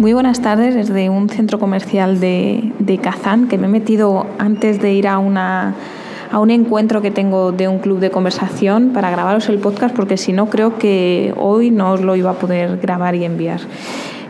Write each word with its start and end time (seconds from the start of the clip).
Muy 0.00 0.14
buenas 0.14 0.40
tardes 0.40 0.74
desde 0.74 1.10
un 1.10 1.28
centro 1.28 1.58
comercial 1.58 2.20
de, 2.20 2.98
Kazán 3.02 3.48
que 3.48 3.58
me 3.58 3.66
he 3.66 3.68
metido 3.68 4.26
antes 4.38 4.80
de 4.80 4.94
ir 4.94 5.06
a, 5.06 5.18
una, 5.18 5.74
a 6.30 6.38
un 6.38 6.50
encuentro 6.50 7.02
que 7.02 7.10
tengo 7.10 7.52
de 7.52 7.68
un 7.68 7.80
club 7.80 7.98
de 7.98 8.10
conversación 8.10 8.94
para 8.94 9.10
grabaros 9.10 9.50
el 9.50 9.58
podcast 9.58 9.94
porque 9.94 10.16
si 10.16 10.32
no 10.32 10.48
creo 10.48 10.78
que 10.78 11.34
hoy 11.36 11.70
no 11.70 11.92
os 11.92 12.00
lo 12.00 12.16
iba 12.16 12.30
a 12.30 12.34
poder 12.38 12.78
grabar 12.78 13.14
y 13.14 13.24
enviar. 13.26 13.60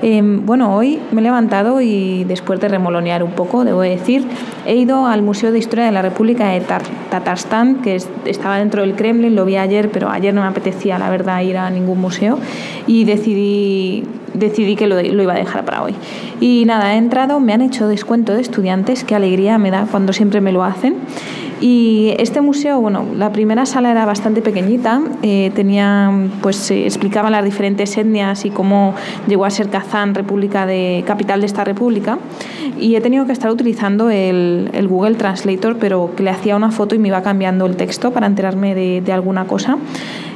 Em, 0.02 0.46
bueno, 0.46 0.74
hoy 0.74 0.98
me 1.12 1.20
he 1.20 1.24
levantado 1.24 1.80
y 1.80 2.24
después 2.24 2.58
de 2.60 2.68
remolonear 2.68 3.22
un 3.22 3.32
poco, 3.32 3.64
debo 3.64 3.82
decir, 3.82 4.26
he 4.66 4.76
ido 4.76 5.06
al 5.06 5.22
Museo 5.22 5.52
de 5.52 5.58
Historia 5.58 5.84
de 5.84 5.92
la 5.92 6.02
República 6.02 6.48
de 6.48 6.62
Tatarstan, 7.10 7.82
que 7.82 8.00
estaba 8.24 8.58
dentro 8.58 8.82
del 8.82 8.94
Kremlin, 8.94 9.34
lo 9.34 9.44
vi 9.44 9.56
ayer, 9.56 9.90
pero 9.90 10.08
ayer 10.08 10.32
no 10.32 10.40
me 10.40 10.48
apetecía, 10.48 10.98
la 10.98 11.10
verdad, 11.10 11.42
ir 11.42 11.58
a 11.58 11.68
ningún 11.70 12.00
museo 12.00 12.38
y 12.86 13.04
decidí 13.04 14.04
decidí 14.34 14.76
que 14.76 14.86
lo, 14.86 15.00
iba 15.00 15.32
a 15.32 15.36
dejar 15.36 15.64
para 15.64 15.82
hoy. 15.82 15.94
Y 16.40 16.64
nada, 16.64 16.94
he 16.94 16.96
entrado, 16.96 17.40
me 17.40 17.52
han 17.52 17.62
hecho 17.62 17.88
descuento 17.88 18.32
de 18.32 18.40
estudiantes, 18.40 19.04
qué 19.04 19.14
alegría 19.14 19.58
me 19.58 19.70
da 19.70 19.86
cuando 19.90 20.12
siempre 20.12 20.40
me 20.40 20.52
lo 20.52 20.64
hacen. 20.64 20.96
Y 21.60 22.14
este 22.18 22.40
museo, 22.40 22.80
bueno, 22.80 23.04
la 23.14 23.32
primera 23.32 23.66
sala 23.66 23.90
era 23.90 24.06
bastante 24.06 24.40
pequeñita, 24.40 25.02
eh, 25.22 25.52
tenía, 25.54 26.10
pues 26.40 26.56
se 26.56 26.86
explicaban 26.86 27.32
las 27.32 27.44
diferentes 27.44 27.96
etnias 27.98 28.46
y 28.46 28.50
cómo 28.50 28.94
llegó 29.28 29.44
a 29.44 29.50
ser 29.50 29.68
Kazán, 29.68 30.14
república 30.14 30.64
de, 30.64 31.04
capital 31.06 31.40
de 31.40 31.46
esta 31.46 31.64
república. 31.64 32.18
Y 32.78 32.96
he 32.96 33.00
tenido 33.00 33.26
que 33.26 33.32
estar 33.32 33.50
utilizando 33.50 34.10
el, 34.10 34.70
el 34.72 34.88
Google 34.88 35.16
Translator, 35.16 35.76
pero 35.78 36.10
que 36.16 36.22
le 36.22 36.30
hacía 36.30 36.56
una 36.56 36.70
foto 36.70 36.94
y 36.94 36.98
me 36.98 37.08
iba 37.08 37.22
cambiando 37.22 37.66
el 37.66 37.76
texto 37.76 38.10
para 38.10 38.26
enterarme 38.26 38.74
de, 38.74 39.00
de 39.00 39.12
alguna 39.12 39.46
cosa. 39.46 39.78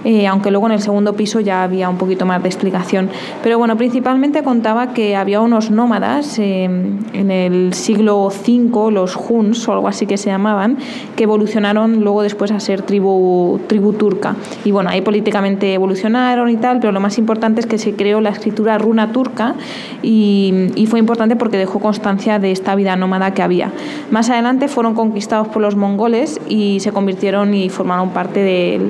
Eh, 0.05 0.27
aunque 0.27 0.51
luego 0.51 0.67
en 0.67 0.73
el 0.73 0.83
segundo 0.83 1.15
piso 1.15 1.41
ya 1.41 1.63
había 1.63 1.89
un 1.89 1.97
poquito 1.97 2.27
más 2.27 2.43
de 2.43 2.49
explicación. 2.49 3.09
Pero 3.43 3.59
bueno, 3.59 3.77
principalmente 3.77 4.43
contaba 4.43 4.93
que 4.93 5.17
había 5.17 5.41
unos 5.41 5.71
nómadas 5.71 6.39
eh, 6.39 6.65
en 6.65 7.31
el 7.31 7.73
siglo 7.73 8.27
V, 8.27 8.93
los 8.93 9.17
Huns 9.17 9.67
o 9.67 9.73
algo 9.73 9.89
así 9.89 10.07
que 10.07 10.19
se 10.19 10.29
llamaban, 10.29 10.77
que 11.17 11.23
evolucionaron 11.23 12.05
luego 12.05 12.23
después 12.23 12.51
a 12.51 12.61
ser 12.61 12.83
tribu, 12.83 13.61
tribu 13.67 13.95
turca. 13.95 14.37
Y 14.65 14.73
bueno, 14.73 14.91
ahí 14.91 15.01
políticamente 15.01 15.73
evolucionaron 15.73 16.51
y 16.51 16.57
tal, 16.57 16.81
pero 16.81 16.93
lo 16.93 17.01
más 17.01 17.17
importante 17.17 17.61
es 17.61 17.67
que 17.67 17.79
se 17.79 17.95
creó 17.95 18.21
la 18.21 18.31
escritura 18.31 18.77
runa 18.77 19.11
turca 19.11 19.55
y, 20.03 20.67
y 20.75 20.87
fue 20.87 20.99
importante 20.99 21.37
porque 21.37 21.57
dejó 21.57 21.81
constancia 21.81 22.24
de 22.25 22.51
esta 22.51 22.75
vida 22.75 22.97
nómada 22.97 23.35
que 23.35 23.43
había. 23.43 23.71
Más 24.11 24.31
adelante 24.31 24.69
fueron 24.69 24.95
conquistados 24.95 25.49
por 25.49 25.61
los 25.61 25.77
mongoles 25.77 26.41
y 26.49 26.81
se 26.81 26.93
convirtieron 26.93 27.55
y 27.55 27.69
formaron 27.69 28.11
parte 28.11 28.41
de, 28.41 28.81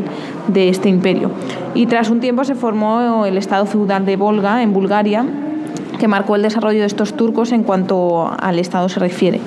de 0.48 0.68
este 0.68 0.88
imperio 0.88 1.30
y 1.74 1.86
tras 1.86 2.08
un 2.10 2.20
tiempo 2.20 2.44
se 2.44 2.54
formó 2.54 3.26
el 3.26 3.36
Estado 3.36 3.66
feudal 3.66 4.06
de 4.06 4.16
Volga, 4.16 4.62
en 4.62 4.72
Bulgaria, 4.72 5.26
que 5.98 6.08
marcó 6.08 6.36
el 6.36 6.42
desarrollo 6.42 6.80
de 6.80 6.86
estos 6.86 7.14
turcos 7.14 7.52
en 7.52 7.64
cuanto 7.64 8.32
al 8.38 8.58
Estado 8.58 8.88
se 8.88 9.00
refiere. 9.00 9.40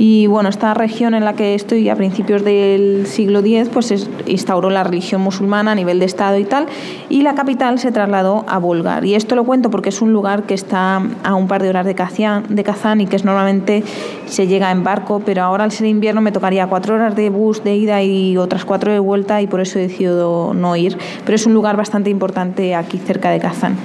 Y 0.00 0.28
bueno, 0.28 0.48
esta 0.48 0.72
región 0.72 1.12
en 1.12 1.26
la 1.26 1.34
que 1.34 1.54
estoy 1.54 1.90
a 1.90 1.94
principios 1.94 2.42
del 2.42 3.06
siglo 3.06 3.40
X, 3.40 3.68
pues 3.70 4.08
instauró 4.26 4.70
la 4.70 4.82
religión 4.82 5.20
musulmana 5.20 5.72
a 5.72 5.74
nivel 5.74 5.98
de 5.98 6.06
Estado 6.06 6.38
y 6.38 6.44
tal, 6.46 6.68
y 7.10 7.20
la 7.20 7.34
capital 7.34 7.78
se 7.78 7.92
trasladó 7.92 8.46
a 8.48 8.56
Volgar. 8.56 9.04
Y 9.04 9.14
esto 9.14 9.36
lo 9.36 9.44
cuento 9.44 9.68
porque 9.68 9.90
es 9.90 10.00
un 10.00 10.14
lugar 10.14 10.44
que 10.44 10.54
está 10.54 11.02
a 11.22 11.34
un 11.34 11.48
par 11.48 11.62
de 11.62 11.68
horas 11.68 11.84
de 11.84 11.94
Kazán, 11.94 12.46
de 12.48 12.64
Kazán 12.64 13.02
y 13.02 13.06
que 13.08 13.16
es 13.16 13.26
normalmente 13.26 13.84
se 14.24 14.46
llega 14.46 14.70
en 14.70 14.84
barco, 14.84 15.20
pero 15.22 15.42
ahora 15.42 15.64
al 15.64 15.70
ser 15.70 15.86
invierno 15.86 16.22
me 16.22 16.32
tocaría 16.32 16.66
cuatro 16.66 16.94
horas 16.94 17.14
de 17.14 17.28
bus 17.28 17.62
de 17.62 17.76
ida 17.76 18.02
y 18.02 18.38
otras 18.38 18.64
cuatro 18.64 18.90
de 18.90 19.00
vuelta 19.00 19.42
y 19.42 19.48
por 19.48 19.60
eso 19.60 19.78
he 19.78 19.82
decidido 19.82 20.54
no 20.54 20.76
ir. 20.76 20.96
Pero 21.26 21.36
es 21.36 21.44
un 21.44 21.52
lugar 21.52 21.76
bastante 21.76 22.08
importante 22.08 22.74
aquí 22.74 22.96
cerca 22.96 23.30
de 23.30 23.38
Kazán. 23.38 23.76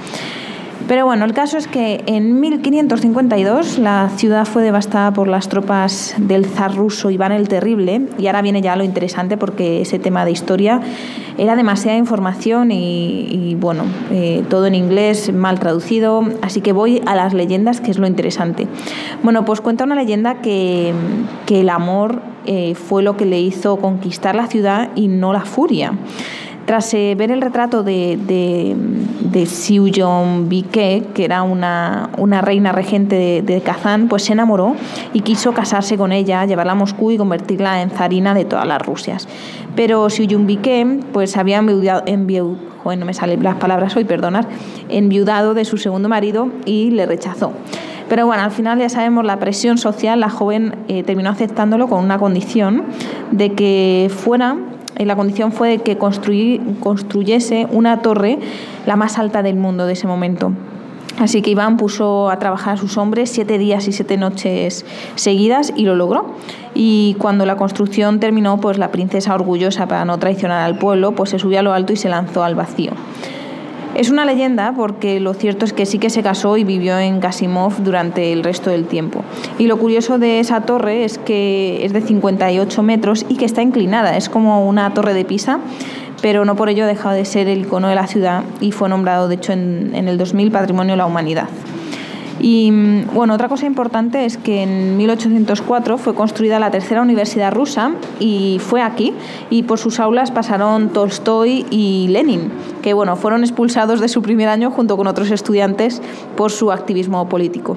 Pero 0.88 1.04
bueno, 1.04 1.24
el 1.24 1.32
caso 1.32 1.58
es 1.58 1.66
que 1.66 2.04
en 2.06 2.38
1552 2.38 3.78
la 3.78 4.08
ciudad 4.16 4.44
fue 4.44 4.62
devastada 4.62 5.12
por 5.12 5.26
las 5.26 5.48
tropas 5.48 6.14
del 6.16 6.46
zar 6.46 6.76
ruso 6.76 7.10
Iván 7.10 7.32
el 7.32 7.48
Terrible 7.48 8.02
y 8.18 8.28
ahora 8.28 8.40
viene 8.40 8.62
ya 8.62 8.76
lo 8.76 8.84
interesante 8.84 9.36
porque 9.36 9.80
ese 9.80 9.98
tema 9.98 10.24
de 10.24 10.30
historia 10.30 10.80
era 11.38 11.56
demasiada 11.56 11.98
información 11.98 12.70
y, 12.70 13.56
bueno, 13.60 13.82
eh, 14.12 14.44
todo 14.48 14.66
en 14.66 14.76
inglés 14.76 15.32
mal 15.34 15.58
traducido, 15.58 16.24
así 16.40 16.60
que 16.60 16.72
voy 16.72 17.02
a 17.04 17.16
las 17.16 17.34
leyendas 17.34 17.80
que 17.80 17.90
es 17.90 17.98
lo 17.98 18.06
interesante. 18.06 18.68
Bueno, 19.24 19.44
pues 19.44 19.60
cuenta 19.60 19.84
una 19.84 19.96
leyenda 19.96 20.40
que, 20.40 20.94
el 21.48 21.68
amor 21.68 22.22
eh, 22.46 22.74
fue 22.74 23.02
lo 23.02 23.16
que 23.16 23.26
le 23.26 23.40
hizo 23.40 23.76
conquistar 23.78 24.34
la 24.36 24.46
ciudad 24.46 24.90
y 24.94 25.08
no 25.08 25.32
la 25.32 25.40
furia. 25.40 25.94
Tras 26.66 26.92
eh, 26.94 27.14
ver 27.16 27.30
el 27.30 27.40
retrato 27.40 27.84
de, 27.84 28.18
de, 28.20 28.74
de 29.20 29.46
que 31.14 31.24
era 31.24 31.44
una, 31.44 32.40
reina 32.42 32.72
regente 32.72 33.42
de, 33.42 33.60
Kazán, 33.60 34.08
pues 34.08 34.24
se 34.24 34.32
enamoró 34.32 34.74
y 35.12 35.20
quiso 35.20 35.52
casarse 35.52 35.96
con 35.96 36.10
ella, 36.10 36.44
llevarla 36.44 36.72
a 36.72 36.74
Moscú 36.74 37.12
y 37.12 37.18
convertirla 37.18 37.82
en 37.82 37.90
zarina 37.90 38.34
de 38.34 38.44
todas 38.44 38.66
las 38.66 38.82
Rusias. 38.82 39.28
Pero 39.76 40.10
Xiu 40.10 40.26
Bike 40.40 41.04
pues 41.12 41.36
había 41.36 41.58
enviudado, 41.58 42.56
no 42.84 43.06
me 43.06 43.14
salen 43.14 43.44
las 43.44 43.56
palabras 43.56 43.96
hoy, 43.96 44.04
perdonar, 44.04 44.48
enviudado 44.88 45.54
de 45.54 45.64
su 45.64 45.76
segundo 45.76 46.08
marido 46.08 46.50
y 46.64 46.90
le 46.90 47.06
rechazó. 47.06 47.52
Pero 48.08 48.26
bueno, 48.26 48.42
al 48.42 48.50
final 48.50 48.78
ya 48.78 48.88
sabemos 48.88 49.24
la 49.24 49.38
presión 49.38 49.78
social, 49.78 50.18
la 50.18 50.30
joven 50.30 50.74
eh, 50.88 51.04
terminó 51.04 51.30
aceptándolo 51.30 51.88
con 51.88 52.04
una 52.04 52.18
condición 52.18 52.84
de 53.30 53.52
que 53.52 54.10
fuera 54.12 54.56
la 55.04 55.16
condición 55.16 55.52
fue 55.52 55.78
que 55.78 55.98
construyese 55.98 57.66
una 57.70 58.02
torre 58.02 58.38
la 58.86 58.96
más 58.96 59.18
alta 59.18 59.42
del 59.42 59.56
mundo 59.56 59.86
de 59.86 59.92
ese 59.92 60.06
momento. 60.06 60.52
Así 61.18 61.40
que 61.40 61.50
Iván 61.50 61.78
puso 61.78 62.28
a 62.28 62.38
trabajar 62.38 62.74
a 62.74 62.76
sus 62.76 62.98
hombres 62.98 63.30
siete 63.30 63.56
días 63.56 63.88
y 63.88 63.92
siete 63.92 64.18
noches 64.18 64.84
seguidas 65.14 65.72
y 65.74 65.84
lo 65.84 65.96
logró. 65.96 66.34
Y 66.74 67.16
cuando 67.18 67.46
la 67.46 67.56
construcción 67.56 68.20
terminó, 68.20 68.60
pues 68.60 68.76
la 68.76 68.90
princesa 68.90 69.34
orgullosa 69.34 69.86
para 69.86 70.04
no 70.04 70.18
traicionar 70.18 70.62
al 70.62 70.78
pueblo, 70.78 71.12
pues 71.12 71.30
se 71.30 71.38
subió 71.38 71.60
a 71.60 71.62
lo 71.62 71.72
alto 71.72 71.94
y 71.94 71.96
se 71.96 72.10
lanzó 72.10 72.44
al 72.44 72.54
vacío. 72.54 72.92
Es 73.96 74.10
una 74.10 74.26
leyenda 74.26 74.74
porque 74.76 75.20
lo 75.20 75.32
cierto 75.32 75.64
es 75.64 75.72
que 75.72 75.86
sí 75.86 75.98
que 75.98 76.10
se 76.10 76.22
casó 76.22 76.58
y 76.58 76.64
vivió 76.64 76.98
en 76.98 77.18
Kasimov 77.18 77.82
durante 77.82 78.30
el 78.30 78.44
resto 78.44 78.68
del 78.68 78.84
tiempo. 78.84 79.24
Y 79.58 79.68
lo 79.68 79.78
curioso 79.78 80.18
de 80.18 80.38
esa 80.38 80.60
torre 80.60 81.04
es 81.04 81.16
que 81.16 81.82
es 81.82 81.94
de 81.94 82.02
58 82.02 82.82
metros 82.82 83.24
y 83.26 83.36
que 83.36 83.46
está 83.46 83.62
inclinada, 83.62 84.18
es 84.18 84.28
como 84.28 84.68
una 84.68 84.92
torre 84.92 85.14
de 85.14 85.24
Pisa, 85.24 85.60
pero 86.20 86.44
no 86.44 86.56
por 86.56 86.68
ello 86.68 86.84
ha 86.84 86.86
dejado 86.86 87.14
de 87.14 87.24
ser 87.24 87.48
el 87.48 87.60
icono 87.60 87.88
de 87.88 87.94
la 87.94 88.06
ciudad 88.06 88.44
y 88.60 88.70
fue 88.70 88.90
nombrado, 88.90 89.28
de 89.28 89.36
hecho, 89.36 89.54
en, 89.54 89.92
en 89.94 90.08
el 90.08 90.18
2000 90.18 90.50
Patrimonio 90.50 90.92
de 90.92 90.98
la 90.98 91.06
Humanidad. 91.06 91.48
Y 92.40 92.70
bueno, 93.14 93.34
otra 93.34 93.48
cosa 93.48 93.66
importante 93.66 94.24
es 94.24 94.36
que 94.36 94.62
en 94.62 94.96
1804 94.96 95.98
fue 95.98 96.14
construida 96.14 96.60
la 96.60 96.70
tercera 96.70 97.02
universidad 97.02 97.52
rusa 97.52 97.92
y 98.20 98.58
fue 98.60 98.82
aquí 98.82 99.14
y 99.48 99.62
por 99.62 99.78
sus 99.78 100.00
aulas 100.00 100.30
pasaron 100.30 100.90
Tolstoy 100.90 101.64
y 101.70 102.08
Lenin, 102.08 102.50
que 102.82 102.92
bueno, 102.92 103.16
fueron 103.16 103.42
expulsados 103.42 104.00
de 104.00 104.08
su 104.08 104.22
primer 104.22 104.48
año 104.48 104.70
junto 104.70 104.96
con 104.96 105.06
otros 105.06 105.30
estudiantes 105.30 106.02
por 106.36 106.52
su 106.52 106.72
activismo 106.72 107.28
político. 107.28 107.76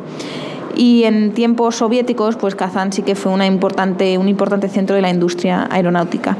Y 0.75 1.03
en 1.03 1.33
tiempos 1.33 1.77
soviéticos, 1.77 2.35
pues 2.35 2.55
Kazán 2.55 2.93
sí 2.93 3.01
que 3.01 3.15
fue 3.15 3.31
una 3.31 3.45
importante, 3.45 4.17
un 4.17 4.29
importante 4.29 4.69
centro 4.69 4.95
de 4.95 5.01
la 5.01 5.09
industria 5.09 5.67
aeronáutica. 5.69 6.37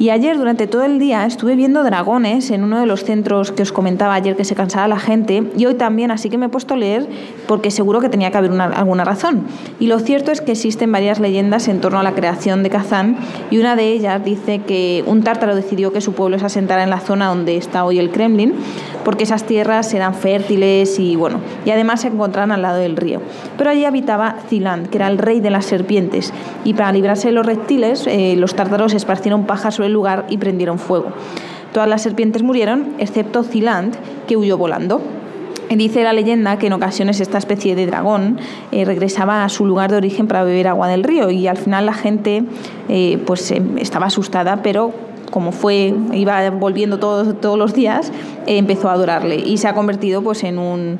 Y 0.00 0.10
ayer 0.10 0.38
durante 0.38 0.68
todo 0.68 0.84
el 0.84 1.00
día 1.00 1.26
estuve 1.26 1.56
viendo 1.56 1.82
dragones 1.82 2.52
en 2.52 2.62
uno 2.62 2.78
de 2.78 2.86
los 2.86 3.02
centros 3.02 3.50
que 3.50 3.64
os 3.64 3.72
comentaba 3.72 4.14
ayer 4.14 4.36
que 4.36 4.44
se 4.44 4.54
cansaba 4.54 4.86
la 4.86 5.00
gente 5.00 5.42
y 5.56 5.66
hoy 5.66 5.74
también, 5.74 6.12
así 6.12 6.30
que 6.30 6.38
me 6.38 6.46
he 6.46 6.48
puesto 6.48 6.74
a 6.74 6.76
leer 6.76 7.08
porque 7.48 7.72
seguro 7.72 8.00
que 8.00 8.08
tenía 8.08 8.30
que 8.30 8.38
haber 8.38 8.52
alguna 8.60 9.04
razón. 9.04 9.42
Y 9.80 9.88
lo 9.88 9.98
cierto 9.98 10.30
es 10.30 10.40
que 10.40 10.52
existen 10.52 10.92
varias 10.92 11.18
leyendas 11.18 11.66
en 11.66 11.80
torno 11.80 11.98
a 11.98 12.04
la 12.04 12.12
creación 12.12 12.62
de 12.62 12.70
Kazán 12.70 13.16
y 13.50 13.58
una 13.58 13.74
de 13.74 13.88
ellas 13.88 14.24
dice 14.24 14.60
que 14.60 15.02
un 15.04 15.24
tártaro 15.24 15.56
decidió 15.56 15.92
que 15.92 16.00
su 16.00 16.12
pueblo 16.12 16.38
se 16.38 16.46
asentara 16.46 16.84
en 16.84 16.90
la 16.90 17.00
zona 17.00 17.26
donde 17.26 17.56
está 17.56 17.84
hoy 17.84 17.98
el 17.98 18.10
Kremlin 18.10 18.54
porque 19.04 19.24
esas 19.24 19.44
tierras 19.44 19.92
eran 19.94 20.14
fértiles 20.14 20.96
y 21.00 21.16
bueno, 21.16 21.40
y 21.64 21.70
además 21.70 22.02
se 22.02 22.08
encontraban 22.08 22.52
al 22.52 22.62
lado 22.62 22.78
del 22.78 22.96
río. 22.96 23.20
Pero 23.56 23.70
allí 23.70 23.84
habitaba 23.84 24.36
Ziland, 24.48 24.90
que 24.90 24.98
era 24.98 25.08
el 25.08 25.18
rey 25.18 25.40
de 25.40 25.50
las 25.50 25.64
serpientes 25.64 26.32
y 26.64 26.74
para 26.74 26.92
librarse 26.92 27.28
de 27.28 27.32
los 27.32 27.44
reptiles 27.44 28.06
eh, 28.06 28.36
los 28.36 28.54
tártaros 28.54 28.94
esparcieron 28.94 29.44
paja 29.44 29.72
sobre 29.72 29.87
lugar 29.92 30.26
y 30.28 30.38
prendieron 30.38 30.78
fuego. 30.78 31.12
Todas 31.72 31.88
las 31.88 32.02
serpientes 32.02 32.42
murieron, 32.42 32.94
excepto 32.98 33.42
Ziland, 33.42 33.96
que 34.26 34.36
huyó 34.36 34.56
volando. 34.56 35.00
Dice 35.76 36.02
la 36.02 36.12
leyenda 36.12 36.58
que 36.58 36.68
en 36.68 36.72
ocasiones 36.72 37.20
esta 37.20 37.38
especie 37.38 37.76
de 37.76 37.86
dragón 37.86 38.38
eh, 38.72 38.84
regresaba 38.84 39.44
a 39.44 39.48
su 39.48 39.66
lugar 39.66 39.90
de 39.90 39.98
origen 39.98 40.26
para 40.26 40.42
beber 40.42 40.66
agua 40.66 40.88
del 40.88 41.04
río 41.04 41.30
y 41.30 41.46
al 41.46 41.58
final 41.58 41.86
la 41.86 41.92
gente 41.92 42.42
eh, 42.88 43.22
pues 43.26 43.50
em, 43.50 43.76
estaba 43.76 44.06
asustada, 44.06 44.62
pero 44.62 44.92
como 45.30 45.52
fue 45.52 45.94
iba 46.14 46.48
volviendo 46.50 46.98
todos, 46.98 47.58
los 47.58 47.74
días, 47.74 48.10
eh, 48.46 48.56
empezó 48.56 48.88
a 48.88 48.94
adorarle 48.94 49.36
y 49.36 49.58
se 49.58 49.68
ha 49.68 49.74
convertido 49.74 50.22
pues 50.22 50.42
en 50.42 50.98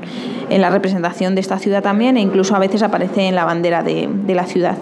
la 0.51 0.71
representación 0.71 1.35
de 1.35 1.41
esta 1.41 1.59
ciudad 1.59 1.83
también 1.83 2.19
e 2.19 2.21
incluso 2.21 2.55
a 2.55 2.59
veces 2.59 2.83
aparece 2.83 3.27
en 3.27 3.35
la 3.35 3.47
bandera 3.47 3.83
de, 3.83 4.07
de 4.27 4.35
la 4.35 4.45
ciudad. 4.45 4.77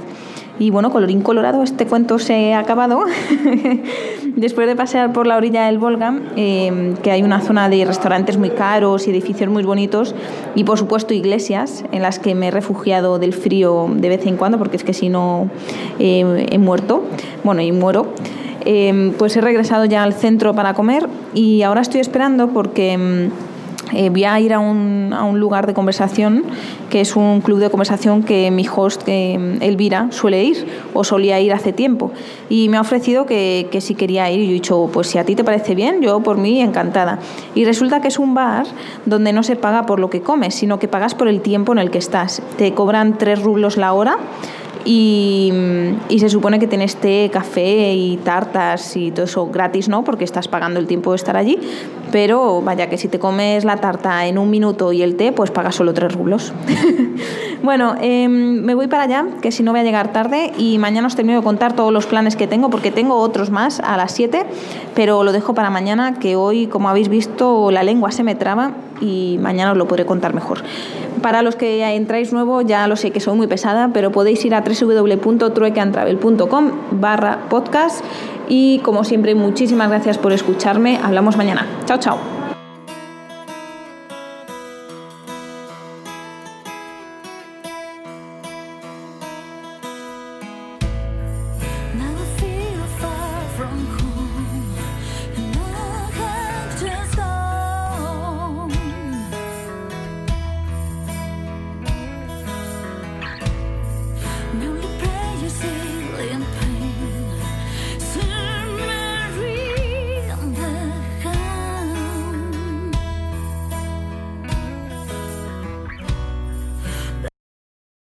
Y 0.58 0.70
bueno, 0.70 0.90
colorín 0.90 1.20
colorado, 1.20 1.62
este 1.62 1.86
cuento 1.86 2.18
se 2.18 2.54
ha 2.54 2.60
acabado. 2.60 3.04
Después 4.36 4.66
de 4.66 4.74
pasear 4.74 5.12
por 5.12 5.26
la 5.26 5.36
orilla 5.36 5.66
del 5.66 5.78
Volga, 5.78 6.18
eh, 6.36 6.94
que 7.02 7.10
hay 7.10 7.22
una 7.22 7.40
zona 7.40 7.68
de 7.68 7.84
restaurantes 7.84 8.38
muy 8.38 8.50
caros 8.50 9.06
y 9.06 9.10
edificios 9.10 9.50
muy 9.50 9.64
bonitos, 9.64 10.14
y 10.54 10.64
por 10.64 10.78
supuesto 10.78 11.12
iglesias 11.14 11.84
en 11.92 12.02
las 12.02 12.18
que 12.18 12.34
me 12.34 12.48
he 12.48 12.50
refugiado 12.50 13.18
del 13.18 13.34
frío 13.34 13.88
de 13.94 14.08
vez 14.08 14.26
en 14.26 14.36
cuando, 14.36 14.58
porque 14.58 14.76
es 14.76 14.84
que 14.84 14.94
si 14.94 15.08
no 15.08 15.50
eh, 15.98 16.46
he 16.50 16.58
muerto, 16.58 17.02
bueno, 17.44 17.60
y 17.62 17.72
muero. 17.72 18.06
Eh, 18.68 19.12
pues 19.16 19.36
he 19.36 19.40
regresado 19.40 19.84
ya 19.84 20.02
al 20.02 20.12
centro 20.12 20.52
para 20.52 20.74
comer 20.74 21.06
y 21.34 21.62
ahora 21.62 21.82
estoy 21.82 22.00
esperando 22.00 22.48
porque 22.48 22.98
mm, 22.98 23.45
eh, 23.92 24.10
voy 24.10 24.24
a 24.24 24.40
ir 24.40 24.52
a 24.52 24.58
un, 24.58 25.12
a 25.12 25.22
un, 25.24 25.38
lugar 25.38 25.66
de 25.66 25.74
conversación, 25.74 26.44
que 26.90 27.00
es 27.00 27.14
un 27.14 27.40
club 27.40 27.58
de 27.60 27.70
conversación 27.70 28.24
que 28.24 28.50
mi 28.50 28.66
host, 28.66 29.02
que 29.02 29.58
Elvira, 29.60 30.08
suele 30.10 30.42
ir 30.42 30.66
o 30.92 31.04
solía 31.04 31.40
ir 31.40 31.52
hace 31.52 31.72
tiempo. 31.72 32.10
Y 32.48 32.68
me 32.68 32.78
ha 32.78 32.80
ofrecido 32.80 33.26
que, 33.26 33.68
que 33.70 33.80
si 33.80 33.94
quería 33.94 34.30
ir. 34.30 34.40
Y 34.40 34.44
yo 34.46 34.50
he 34.50 34.54
dicho, 34.54 34.90
pues 34.92 35.06
si 35.06 35.18
a 35.18 35.24
ti 35.24 35.36
te 35.36 35.44
parece 35.44 35.74
bien, 35.74 36.02
yo 36.02 36.20
por 36.20 36.36
mí 36.36 36.60
encantada. 36.60 37.20
Y 37.54 37.64
resulta 37.64 38.00
que 38.00 38.08
es 38.08 38.18
un 38.18 38.34
bar 38.34 38.66
donde 39.04 39.32
no 39.32 39.42
se 39.42 39.54
paga 39.56 39.86
por 39.86 40.00
lo 40.00 40.10
que 40.10 40.20
comes, 40.20 40.54
sino 40.54 40.78
que 40.78 40.88
pagas 40.88 41.14
por 41.14 41.28
el 41.28 41.40
tiempo 41.40 41.72
en 41.72 41.78
el 41.78 41.90
que 41.90 41.98
estás. 41.98 42.42
Te 42.58 42.74
cobran 42.74 43.18
tres 43.18 43.42
rublos 43.42 43.76
la 43.76 43.92
hora 43.92 44.18
y, 44.86 45.52
y, 46.08 46.20
se 46.20 46.28
supone 46.28 46.60
que 46.60 46.68
tienes 46.68 46.94
té, 46.96 47.28
café 47.32 47.92
y 47.92 48.16
tartas 48.18 48.96
y 48.96 49.10
todo 49.10 49.24
eso 49.24 49.48
gratis, 49.48 49.88
¿no? 49.88 50.04
Porque 50.04 50.22
estás 50.22 50.46
pagando 50.46 50.78
el 50.78 50.86
tiempo 50.86 51.10
de 51.10 51.16
estar 51.16 51.36
allí. 51.36 51.58
Pero 52.12 52.62
vaya, 52.62 52.88
que 52.88 52.96
si 52.96 53.08
te 53.08 53.18
comes 53.18 53.64
la 53.64 53.78
tarta 53.78 54.26
en 54.26 54.38
un 54.38 54.48
minuto 54.48 54.92
y 54.92 55.02
el 55.02 55.16
té, 55.16 55.32
pues 55.32 55.50
pagas 55.50 55.74
solo 55.74 55.92
tres 55.92 56.14
rublos. 56.14 56.52
bueno, 57.64 57.96
eh, 58.00 58.28
me 58.28 58.74
voy 58.74 58.86
para 58.86 59.02
allá, 59.02 59.26
que 59.42 59.50
si 59.50 59.64
no 59.64 59.72
voy 59.72 59.80
a 59.80 59.84
llegar 59.84 60.12
tarde. 60.12 60.52
Y 60.56 60.78
mañana 60.78 61.08
os 61.08 61.16
termino 61.16 61.38
de 61.38 61.44
contar 61.44 61.74
todos 61.74 61.92
los 61.92 62.06
planes 62.06 62.36
que 62.36 62.46
tengo, 62.46 62.70
porque 62.70 62.92
tengo 62.92 63.16
otros 63.16 63.50
más 63.50 63.80
a 63.80 63.96
las 63.96 64.12
7, 64.12 64.46
pero 64.94 65.24
lo 65.24 65.32
dejo 65.32 65.52
para 65.52 65.68
mañana, 65.68 66.20
que 66.20 66.36
hoy, 66.36 66.68
como 66.68 66.88
habéis 66.88 67.08
visto, 67.08 67.72
la 67.72 67.82
lengua 67.82 68.12
se 68.12 68.22
me 68.22 68.36
traba 68.36 68.70
y 69.00 69.38
mañana 69.40 69.72
os 69.72 69.76
lo 69.76 69.88
podré 69.88 70.06
contar 70.06 70.32
mejor. 70.32 70.62
Para 71.26 71.42
los 71.42 71.56
que 71.56 71.84
entráis 71.84 72.32
nuevo, 72.32 72.62
ya 72.62 72.86
lo 72.86 72.94
sé 72.94 73.10
que 73.10 73.18
soy 73.18 73.36
muy 73.36 73.48
pesada, 73.48 73.90
pero 73.92 74.12
podéis 74.12 74.44
ir 74.44 74.54
a 74.54 74.60
www.truequeantravel.com 74.60 76.70
barra 76.92 77.48
podcast 77.48 78.04
y 78.46 78.78
como 78.84 79.02
siempre, 79.02 79.34
muchísimas 79.34 79.88
gracias 79.88 80.18
por 80.18 80.32
escucharme. 80.32 81.00
Hablamos 81.02 81.36
mañana. 81.36 81.66
Chao, 81.84 81.98
chao. 81.98 82.20